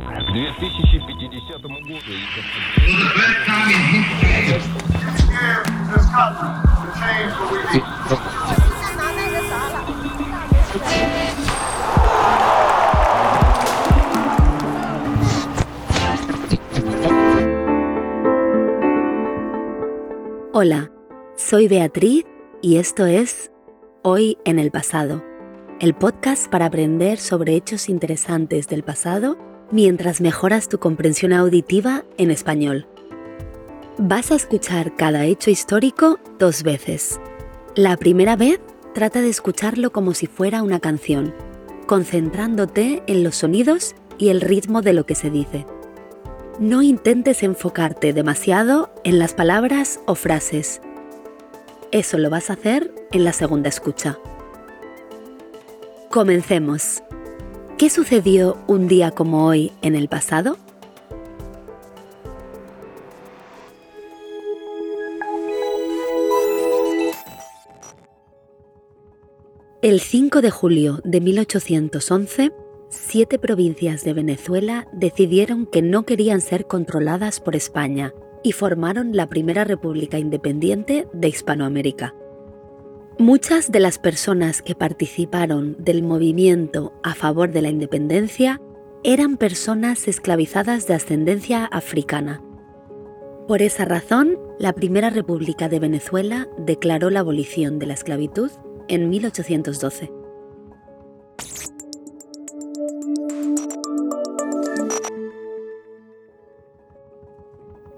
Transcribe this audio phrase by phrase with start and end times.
[0.00, 0.02] к
[0.32, 1.96] 2050 году.
[20.52, 20.90] Hola,
[21.36, 22.24] soy Beatriz
[22.62, 23.50] y esto es
[24.02, 25.22] Hoy en el pasado,
[25.80, 29.36] el podcast para aprender sobre hechos interesantes del pasado
[29.71, 32.87] mientras mejoras tu comprensión auditiva en español.
[33.97, 37.19] Vas a escuchar cada hecho histórico dos veces.
[37.75, 38.59] La primera vez
[38.93, 41.33] trata de escucharlo como si fuera una canción,
[41.87, 45.65] concentrándote en los sonidos y el ritmo de lo que se dice.
[46.59, 50.81] No intentes enfocarte demasiado en las palabras o frases.
[51.91, 54.19] Eso lo vas a hacer en la segunda escucha.
[56.09, 57.01] Comencemos.
[57.81, 60.59] ¿Qué sucedió un día como hoy en el pasado?
[69.81, 72.51] El 5 de julio de 1811,
[72.89, 79.27] siete provincias de Venezuela decidieron que no querían ser controladas por España y formaron la
[79.27, 82.13] primera república independiente de Hispanoamérica.
[83.21, 88.59] Muchas de las personas que participaron del movimiento a favor de la independencia
[89.03, 92.41] eran personas esclavizadas de ascendencia africana.
[93.47, 98.49] Por esa razón, la Primera República de Venezuela declaró la abolición de la esclavitud
[98.87, 100.11] en 1812.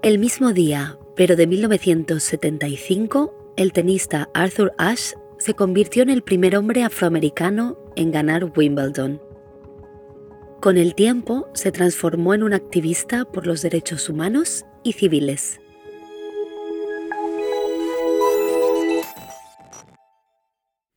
[0.02, 6.56] El mismo día, pero de 1975, el tenista Arthur Ashe se convirtió en el primer
[6.56, 9.20] hombre afroamericano en ganar Wimbledon.
[10.60, 15.60] Con el tiempo se transformó en un activista por los derechos humanos y civiles.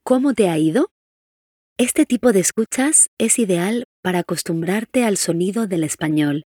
[0.03, 0.89] ¿Cómo te ha ido?
[1.77, 6.45] Este tipo de escuchas es ideal para acostumbrarte al sonido del español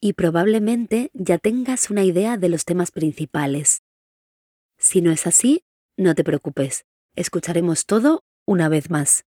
[0.00, 3.82] y probablemente ya tengas una idea de los temas principales.
[4.80, 5.62] Si no es así,
[5.98, 9.26] no te preocupes, escucharemos todo una vez más.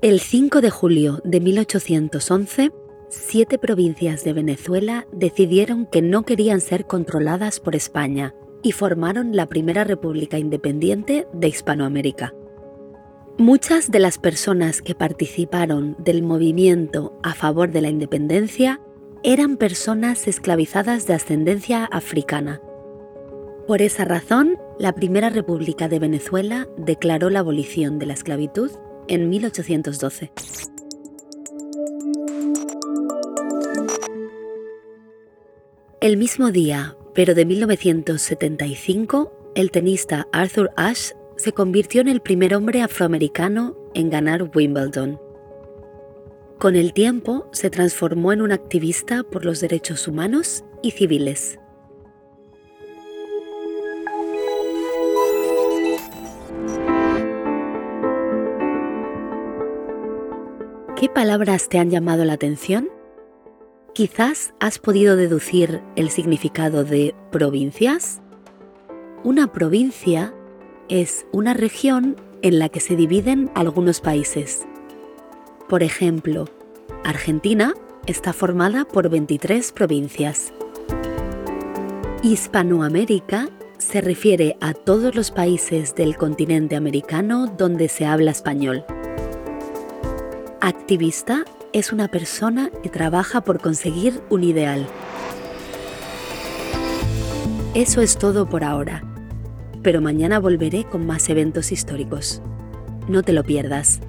[0.00, 2.70] El 5 de julio de 1811,
[3.10, 9.46] siete provincias de Venezuela decidieron que no querían ser controladas por España y formaron la
[9.46, 12.32] primera república independiente de Hispanoamérica.
[13.40, 18.80] Muchas de las personas que participaron del movimiento a favor de la independencia
[19.22, 22.60] eran personas esclavizadas de ascendencia africana.
[23.68, 28.72] Por esa razón, la Primera República de Venezuela declaró la abolición de la esclavitud
[29.06, 30.32] en 1812.
[36.00, 42.54] El mismo día, pero de 1975, el tenista Arthur Ashe se convirtió en el primer
[42.54, 45.20] hombre afroamericano en ganar Wimbledon.
[46.58, 51.60] Con el tiempo se transformó en un activista por los derechos humanos y civiles.
[60.96, 62.88] ¿Qué palabras te han llamado la atención?
[63.94, 68.20] Quizás has podido deducir el significado de provincias.
[69.22, 70.34] Una provincia
[70.88, 74.66] es una región en la que se dividen algunos países.
[75.68, 76.46] Por ejemplo,
[77.04, 77.74] Argentina
[78.06, 80.52] está formada por 23 provincias.
[82.22, 83.48] Hispanoamérica
[83.78, 88.84] se refiere a todos los países del continente americano donde se habla español.
[90.60, 94.86] Activista es una persona que trabaja por conseguir un ideal.
[97.74, 99.04] Eso es todo por ahora,
[99.82, 102.42] pero mañana volveré con más eventos históricos.
[103.08, 104.00] No te lo pierdas.